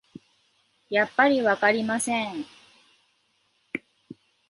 [0.89, 2.47] やっぱりわかりません